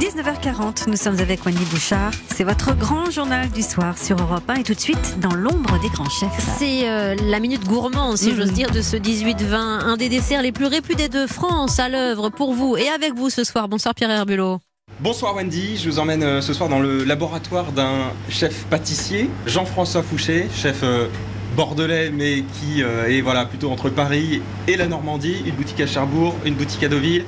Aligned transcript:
19h40, 0.00 0.88
nous 0.88 0.96
sommes 0.96 1.18
avec 1.20 1.44
Wendy 1.46 1.64
Bouchard. 1.66 2.10
C'est 2.34 2.44
votre 2.44 2.74
grand 2.76 3.10
journal 3.10 3.48
du 3.50 3.62
soir 3.62 3.96
sur 3.96 4.20
Europe 4.20 4.44
1 4.48 4.54
et 4.56 4.62
tout 4.62 4.74
de 4.74 4.80
suite 4.80 5.18
dans 5.20 5.34
l'ombre 5.34 5.80
des 5.80 5.88
grands 5.88 6.08
chefs. 6.08 6.56
C'est 6.58 6.88
euh, 6.88 7.14
la 7.14 7.40
minute 7.40 7.64
gourmand, 7.66 8.16
si 8.16 8.34
j'ose 8.34 8.52
dire, 8.52 8.70
de 8.70 8.82
ce 8.82 8.96
18-20. 8.96 9.54
Un 9.54 9.96
des 9.96 10.08
desserts 10.08 10.42
les 10.42 10.52
plus 10.52 10.66
réputés 10.66 11.08
de 11.08 11.26
France 11.26 11.78
à 11.78 11.88
l'œuvre 11.88 12.30
pour 12.30 12.52
vous 12.52 12.76
et 12.76 12.88
avec 12.88 13.14
vous 13.14 13.30
ce 13.30 13.44
soir. 13.44 13.68
Bonsoir 13.68 13.94
Pierre 13.94 14.10
Herbulot. 14.10 14.60
Bonsoir 15.00 15.34
Wendy, 15.34 15.78
je 15.78 15.90
vous 15.90 15.98
emmène 15.98 16.22
euh, 16.22 16.40
ce 16.40 16.52
soir 16.52 16.68
dans 16.68 16.78
le 16.78 17.04
laboratoire 17.04 17.72
d'un 17.72 18.12
chef 18.28 18.64
pâtissier, 18.66 19.30
Jean-François 19.46 20.02
Fouché, 20.02 20.48
chef 20.54 20.82
euh, 20.82 21.08
bordelais 21.56 22.10
mais 22.10 22.44
qui 22.60 22.82
euh, 22.82 23.08
est 23.08 23.20
voilà 23.20 23.44
plutôt 23.44 23.70
entre 23.70 23.90
Paris 23.90 24.42
et 24.68 24.76
la 24.76 24.86
Normandie, 24.86 25.42
une 25.44 25.54
boutique 25.54 25.80
à 25.80 25.86
Cherbourg, 25.86 26.34
une 26.44 26.54
boutique 26.54 26.82
à 26.84 26.88
Deauville, 26.88 27.24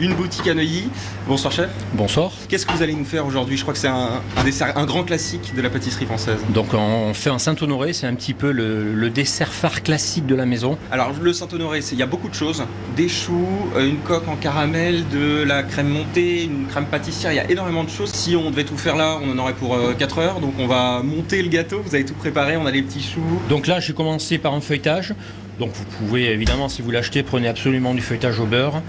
une 0.00 0.14
boutique 0.14 0.46
à 0.46 0.54
Neuilly. 0.54 0.88
Bonsoir 1.26 1.52
chef. 1.52 1.70
Bonsoir. 1.94 2.32
Qu'est-ce 2.48 2.66
que 2.66 2.72
vous 2.72 2.82
allez 2.82 2.94
nous 2.94 3.04
faire 3.04 3.26
aujourd'hui? 3.26 3.56
Je 3.56 3.62
crois 3.62 3.74
que 3.74 3.80
c'est 3.80 3.88
un, 3.88 4.22
un 4.36 4.44
dessert, 4.44 4.76
un 4.76 4.86
grand 4.86 5.04
classique 5.04 5.52
de 5.54 5.62
la 5.62 5.70
pâtisserie 5.70 6.06
française. 6.06 6.38
Donc 6.50 6.72
on 6.74 7.12
fait 7.14 7.30
un 7.30 7.38
Saint-Honoré, 7.38 7.92
c'est 7.92 8.06
un 8.06 8.14
petit 8.14 8.34
peu 8.34 8.52
le, 8.52 8.94
le 8.94 9.10
dessert 9.10 9.52
phare 9.52 9.82
classique 9.82 10.26
de 10.26 10.34
la 10.34 10.46
maison. 10.46 10.78
Alors 10.90 11.12
le 11.20 11.32
Saint-Honoré, 11.32 11.80
il 11.92 11.98
y 11.98 12.02
a 12.02 12.06
beaucoup 12.06 12.28
de 12.28 12.34
choses. 12.34 12.64
Des 12.96 13.08
choux, 13.08 13.46
euh, 13.76 13.88
une 13.88 13.98
coque 13.98 14.28
en 14.28 14.36
caramel, 14.36 15.04
de 15.08 15.42
la 15.42 15.62
crème 15.62 15.88
montée, 15.88 16.44
une 16.44 16.66
crème 16.66 16.86
pâtissière, 16.86 17.32
il 17.32 17.36
y 17.36 17.40
a 17.40 17.50
énormément 17.50 17.84
de 17.84 17.90
choses. 17.90 18.10
Si 18.12 18.36
on 18.36 18.50
devait 18.50 18.64
tout 18.64 18.76
faire 18.78 18.96
là, 18.96 19.18
on 19.22 19.30
en 19.32 19.38
aurait 19.38 19.54
pour 19.54 19.76
4 19.98 20.18
heures. 20.18 20.40
Donc 20.40 20.54
on 20.58 20.66
va 20.66 21.02
monter 21.02 21.42
le 21.42 21.48
gâteau, 21.48 21.82
vous 21.84 21.94
avez 21.94 22.04
tout 22.04 22.14
préparé, 22.14 22.56
on 22.56 22.66
a 22.66 22.70
les 22.70 22.82
petits 22.82 23.02
choux. 23.02 23.20
Donc 23.48 23.66
là 23.66 23.80
j'ai 23.80 23.92
commencé 23.92 24.38
par 24.38 24.54
un 24.54 24.60
feuilletage. 24.60 25.14
Donc 25.58 25.72
vous 25.74 25.84
pouvez 25.98 26.30
évidemment 26.30 26.68
si 26.68 26.82
vous 26.82 26.92
l'achetez 26.92 27.24
prenez 27.24 27.48
absolument 27.48 27.92
du 27.92 28.00
feuilletage 28.00 28.38
au 28.38 28.46
beurre 28.46 28.80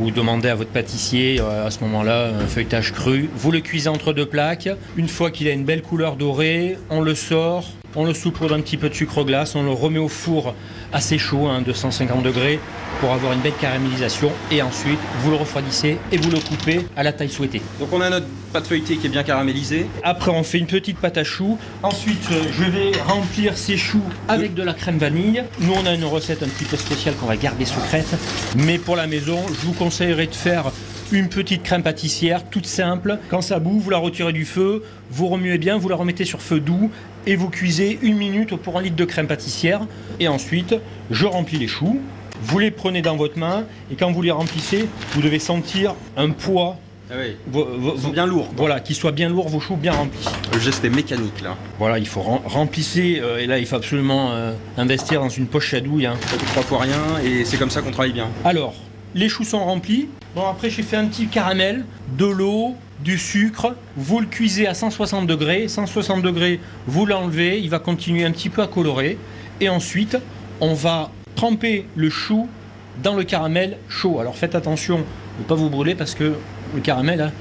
ou 0.00 0.10
demandez 0.10 0.48
à 0.48 0.55
votre 0.56 0.70
pâtissier 0.70 1.40
euh, 1.40 1.66
à 1.66 1.70
ce 1.70 1.80
moment-là 1.80 2.30
un 2.30 2.46
feuilletage 2.46 2.92
cru. 2.92 3.28
Vous 3.36 3.52
le 3.52 3.60
cuisez 3.60 3.88
entre 3.88 4.12
deux 4.12 4.26
plaques. 4.26 4.68
Une 4.96 5.08
fois 5.08 5.30
qu'il 5.30 5.48
a 5.48 5.52
une 5.52 5.64
belle 5.64 5.82
couleur 5.82 6.16
dorée, 6.16 6.76
on 6.90 7.00
le 7.00 7.14
sort, 7.14 7.64
on 7.96 8.04
le 8.04 8.14
saupoudre 8.14 8.54
d'un 8.54 8.60
petit 8.60 8.76
peu 8.76 8.88
de 8.88 8.94
sucre 8.94 9.24
glace, 9.24 9.54
on 9.54 9.62
le 9.62 9.70
remet 9.70 9.98
au 9.98 10.08
four 10.08 10.54
assez 10.92 11.18
chaud, 11.18 11.46
hein, 11.46 11.62
250 11.62 12.22
degrés, 12.22 12.60
pour 13.00 13.12
avoir 13.12 13.32
une 13.32 13.40
belle 13.40 13.56
caramélisation. 13.60 14.30
Et 14.50 14.62
ensuite 14.62 14.98
vous 15.20 15.30
le 15.30 15.36
refroidissez 15.36 15.98
et 16.12 16.16
vous 16.18 16.30
le 16.30 16.38
coupez 16.38 16.86
à 16.96 17.02
la 17.02 17.12
taille 17.12 17.30
souhaitée. 17.30 17.62
Donc 17.80 17.92
on 17.92 18.00
a 18.00 18.10
notre 18.10 18.26
pâte 18.52 18.66
feuilletée 18.66 18.96
qui 18.96 19.06
est 19.06 19.10
bien 19.10 19.22
caramélisée. 19.22 19.86
Après, 20.02 20.30
on 20.30 20.42
fait 20.42 20.58
une 20.58 20.66
petite 20.66 20.98
pâte 20.98 21.18
à 21.18 21.24
choux. 21.24 21.58
Ensuite, 21.82 22.28
euh, 22.32 22.42
je 22.52 22.64
vais 22.64 22.92
remplir 23.06 23.56
ces 23.56 23.76
choux 23.76 24.02
avec 24.28 24.54
de 24.54 24.62
la 24.62 24.74
crème 24.74 24.98
vanille. 24.98 25.42
Nous, 25.60 25.72
on 25.72 25.86
a 25.86 25.94
une 25.94 26.04
recette 26.04 26.42
un 26.42 26.48
petit 26.48 26.64
peu 26.64 26.76
spéciale 26.76 27.14
qu'on 27.16 27.26
va 27.26 27.36
garder 27.36 27.64
secrète. 27.64 28.16
Mais 28.56 28.78
pour 28.78 28.96
la 28.96 29.06
maison, 29.06 29.40
je 29.48 29.66
vous 29.66 29.72
conseillerais 29.72 30.26
de 30.26 30.34
faire 30.34 30.70
une 31.12 31.28
petite 31.28 31.62
crème 31.62 31.82
pâtissière, 31.82 32.44
toute 32.48 32.66
simple. 32.66 33.18
Quand 33.30 33.40
ça 33.42 33.58
bout, 33.58 33.78
vous 33.78 33.90
la 33.90 33.98
retirez 33.98 34.32
du 34.32 34.44
feu, 34.44 34.82
vous 35.10 35.28
remuez 35.28 35.58
bien, 35.58 35.76
vous 35.78 35.88
la 35.88 35.96
remettez 35.96 36.24
sur 36.24 36.40
feu 36.42 36.60
doux 36.60 36.90
et 37.26 37.36
vous 37.36 37.48
cuisez 37.50 37.98
une 38.02 38.16
minute 38.16 38.56
pour 38.56 38.78
un 38.78 38.82
litre 38.82 38.96
de 38.96 39.04
crème 39.04 39.26
pâtissière. 39.26 39.80
Et 40.20 40.28
ensuite, 40.28 40.74
je 41.10 41.26
remplis 41.26 41.58
les 41.58 41.68
choux. 41.68 42.00
Vous 42.42 42.58
les 42.58 42.70
prenez 42.70 43.00
dans 43.02 43.16
votre 43.16 43.38
main 43.38 43.64
et 43.90 43.94
quand 43.96 44.12
vous 44.12 44.22
les 44.22 44.30
remplissez, 44.30 44.86
vous 45.12 45.22
devez 45.22 45.38
sentir 45.38 45.94
un 46.16 46.30
poids. 46.30 46.76
Ah 47.10 47.14
oui. 47.20 47.36
vo- 47.46 47.64
vo- 47.78 47.92
Ils 47.96 48.02
sont 48.02 48.08
bien 48.10 48.26
lourds. 48.26 48.48
voilà, 48.56 48.80
qu'ils 48.80 48.96
soient 48.96 49.12
bien 49.12 49.28
lourds, 49.28 49.48
vos 49.48 49.60
choux 49.60 49.76
bien 49.76 49.92
remplis. 49.92 50.26
Le 50.52 50.58
geste 50.58 50.84
est 50.84 50.90
mécanique 50.90 51.40
là. 51.40 51.56
Voilà, 51.78 51.98
il 52.00 52.06
faut 52.06 52.20
rem- 52.20 52.40
remplisser, 52.44 53.20
euh, 53.22 53.38
et 53.38 53.46
là 53.46 53.58
il 53.60 53.66
faut 53.66 53.76
absolument 53.76 54.32
euh, 54.32 54.52
investir 54.76 55.20
dans 55.20 55.28
une 55.28 55.46
poche 55.46 55.72
à 55.72 55.80
douille. 55.80 56.06
hein. 56.06 56.14
Trois 56.48 56.64
fois 56.64 56.80
rien 56.80 56.98
et 57.24 57.44
c'est 57.44 57.58
comme 57.58 57.70
ça 57.70 57.80
qu'on 57.80 57.92
travaille 57.92 58.12
bien. 58.12 58.26
Alors, 58.44 58.74
les 59.16 59.30
choux 59.30 59.44
sont 59.44 59.64
remplis. 59.64 60.08
Bon, 60.34 60.46
après 60.46 60.68
j'ai 60.68 60.82
fait 60.82 60.96
un 60.96 61.06
petit 61.06 61.26
caramel, 61.26 61.84
de 62.16 62.26
l'eau, 62.26 62.76
du 63.00 63.18
sucre. 63.18 63.74
Vous 63.96 64.20
le 64.20 64.26
cuisez 64.26 64.66
à 64.66 64.74
160 64.74 65.26
degrés. 65.26 65.68
160 65.68 66.22
degrés, 66.22 66.60
vous 66.86 67.06
l'enlevez, 67.06 67.58
il 67.58 67.70
va 67.70 67.78
continuer 67.78 68.24
un 68.24 68.30
petit 68.30 68.50
peu 68.50 68.62
à 68.62 68.66
colorer. 68.66 69.16
Et 69.60 69.70
ensuite, 69.70 70.18
on 70.60 70.74
va 70.74 71.10
tremper 71.34 71.86
le 71.96 72.10
chou 72.10 72.46
dans 73.02 73.14
le 73.14 73.24
caramel 73.24 73.78
chaud. 73.88 74.20
Alors 74.20 74.36
faites 74.36 74.54
attention 74.54 74.98
de 74.98 75.02
ne 75.42 75.44
pas 75.48 75.54
vous 75.54 75.70
brûler 75.70 75.94
parce 75.94 76.14
que 76.14 76.34
le 76.74 76.80
caramel, 76.82 77.22
hein, 77.22 77.32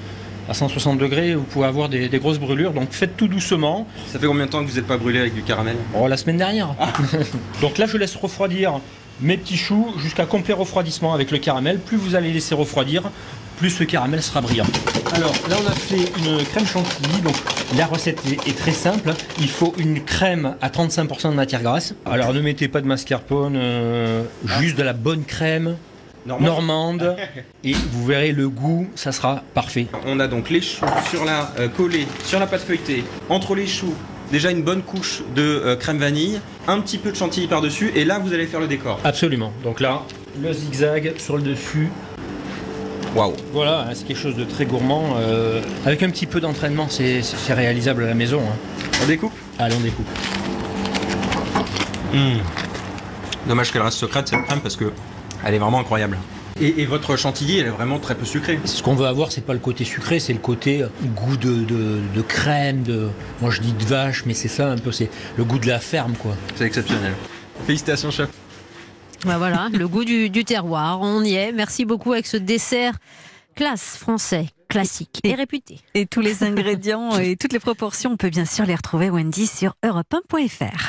à 0.47 0.53
160 0.53 0.97
degrés, 0.97 1.35
vous 1.35 1.43
pouvez 1.43 1.65
avoir 1.65 1.89
des, 1.89 2.07
des 2.07 2.19
grosses 2.19 2.39
brûlures. 2.39 2.71
Donc 2.71 2.91
faites 2.91 3.17
tout 3.17 3.27
doucement. 3.27 3.85
Ça 4.07 4.17
fait 4.17 4.27
combien 4.27 4.45
de 4.45 4.51
temps 4.51 4.63
que 4.63 4.69
vous 4.69 4.77
n'êtes 4.77 4.87
pas 4.87 4.97
brûlé 4.97 5.19
avec 5.19 5.33
du 5.33 5.43
caramel? 5.43 5.75
Oh, 5.93 6.07
la 6.07 6.15
semaine 6.15 6.37
dernière. 6.37 6.73
Donc 7.61 7.77
là, 7.77 7.85
je 7.85 7.97
laisse 7.97 8.15
refroidir 8.15 8.79
mes 9.21 9.37
petits 9.37 9.57
choux 9.57 9.93
jusqu'à 9.97 10.25
complet 10.25 10.53
refroidissement 10.53 11.13
avec 11.13 11.31
le 11.31 11.37
caramel. 11.37 11.79
Plus 11.79 11.97
vous 11.97 12.15
allez 12.15 12.31
laisser 12.31 12.55
refroidir, 12.55 13.03
plus 13.57 13.69
ce 13.69 13.83
caramel 13.83 14.21
sera 14.21 14.41
brillant. 14.41 14.65
Alors 15.13 15.33
là, 15.49 15.55
on 15.63 15.69
a 15.69 15.73
fait 15.73 16.11
une 16.19 16.43
crème 16.45 16.65
chantilly. 16.65 17.21
Donc 17.21 17.35
la 17.77 17.85
recette 17.85 18.21
est, 18.25 18.49
est 18.49 18.57
très 18.57 18.71
simple. 18.71 19.13
Il 19.39 19.49
faut 19.49 19.73
une 19.77 20.03
crème 20.03 20.55
à 20.61 20.69
35% 20.69 21.31
de 21.31 21.35
matière 21.35 21.63
grasse. 21.63 21.93
Alors 22.05 22.33
ne 22.33 22.41
mettez 22.41 22.67
pas 22.67 22.81
de 22.81 22.87
mascarpone, 22.87 23.55
euh, 23.55 24.23
juste 24.59 24.77
de 24.77 24.83
la 24.83 24.93
bonne 24.93 25.23
crème 25.23 25.77
Normand 26.25 26.47
normande. 26.47 27.15
Et 27.63 27.73
vous 27.73 28.05
verrez 28.05 28.31
le 28.31 28.49
goût, 28.49 28.87
ça 28.95 29.11
sera 29.11 29.43
parfait. 29.53 29.87
On 30.05 30.19
a 30.19 30.27
donc 30.27 30.49
les 30.49 30.61
choux 30.61 30.85
sur 31.09 31.23
la 31.23 31.51
euh, 31.59 31.67
collés 31.67 32.07
sur 32.23 32.39
la 32.39 32.47
pâte 32.47 32.61
feuilletée. 32.61 33.03
Entre 33.29 33.53
les 33.55 33.67
choux, 33.67 33.93
déjà 34.31 34.51
une 34.51 34.63
bonne 34.63 34.81
couche 34.81 35.21
de 35.35 35.41
euh, 35.41 35.75
crème 35.75 35.97
vanille, 35.97 36.39
un 36.67 36.79
petit 36.81 36.97
peu 36.97 37.11
de 37.11 37.15
chantilly 37.15 37.47
par-dessus, 37.47 37.91
et 37.95 38.05
là 38.05 38.19
vous 38.19 38.33
allez 38.33 38.45
faire 38.47 38.59
le 38.59 38.67
décor. 38.67 38.99
Absolument. 39.03 39.51
Donc 39.63 39.79
là, 39.79 40.03
le 40.41 40.51
zigzag 40.53 41.13
sur 41.17 41.37
le 41.37 41.43
dessus. 41.43 41.89
Waouh 43.15 43.33
Voilà, 43.53 43.81
hein, 43.87 43.91
c'est 43.93 44.05
quelque 44.05 44.19
chose 44.19 44.35
de 44.35 44.43
très 44.43 44.65
gourmand. 44.65 45.15
euh, 45.17 45.61
avec 45.85 46.03
un 46.03 46.09
petit 46.09 46.25
peu 46.25 46.41
d'entraînement, 46.41 46.87
c'est 46.89 47.21
réalisable 47.49 48.03
à 48.03 48.07
la 48.07 48.13
maison. 48.13 48.41
hein. 48.41 48.55
On 49.03 49.05
découpe? 49.07 49.33
Allez, 49.57 49.75
on 49.77 49.81
découpe. 49.81 50.07
Dommage 53.47 53.71
qu'elle 53.71 53.81
reste 53.81 53.97
secrète 53.99 54.27
cette 54.27 54.41
crème 54.43 54.59
parce 54.61 54.75
que 54.75 54.91
elle 55.45 55.53
est 55.53 55.59
vraiment 55.59 55.79
incroyable. 55.79 56.17
Et, 56.61 56.81
et 56.81 56.85
votre 56.85 57.17
chantilly, 57.17 57.59
elle 57.59 57.65
est 57.67 57.69
vraiment 57.71 57.99
très 57.99 58.15
peu 58.15 58.23
sucrée. 58.23 58.59
Ce 58.63 58.81
qu'on 58.81 58.95
veut 58.95 59.07
avoir, 59.07 59.29
c'est 59.31 59.41
pas 59.45 59.51
le 59.51 59.59
côté 59.59 59.83
sucré, 59.83 60.21
c'est 60.21 60.31
le 60.31 60.39
côté 60.39 60.83
euh, 60.83 60.87
goût 61.13 61.35
de, 61.35 61.53
de- 61.65 61.99
de 62.15 62.21
crème, 62.21 62.83
de. 62.83 63.09
Moi 63.41 63.51
je 63.51 63.59
dis 63.59 63.73
de 63.73 63.83
vache, 63.83 64.23
mais 64.25 64.33
c'est 64.33 64.47
ça 64.47 64.71
un 64.71 64.77
peu, 64.77 64.93
c'est 64.93 65.09
le 65.35 65.43
goût 65.43 65.59
de 65.59 65.67
la 65.67 65.79
ferme, 65.79 66.13
quoi. 66.13 66.33
C'est 66.55 66.63
exceptionnel. 66.65 67.13
Félicitations 67.67 68.09
chef. 68.09 68.29
Bah 69.25 69.37
voilà, 69.37 69.67
le 69.73 69.85
goût 69.89 70.05
du, 70.05 70.29
du 70.29 70.45
terroir, 70.45 71.01
on 71.01 71.23
y 71.25 71.33
est. 71.33 71.51
Merci 71.51 71.83
beaucoup 71.83 72.13
avec 72.13 72.25
ce 72.25 72.37
dessert 72.37 72.93
classe 73.55 73.97
français, 73.97 74.45
classique 74.69 75.19
et, 75.25 75.31
Et- 75.31 75.35
réputé. 75.35 75.79
Et 75.93 76.05
tous 76.05 76.21
les 76.21 76.43
ingrédients 76.43 77.17
et 77.19 77.35
toutes 77.35 77.51
les 77.51 77.59
proportions, 77.59 78.11
on 78.11 78.17
peut 78.17 78.29
bien 78.29 78.45
sûr 78.45 78.65
les 78.65 78.75
retrouver 78.75 79.09
Wendy 79.09 79.45
sur 79.47 79.75
europe1.fr. 79.83 80.83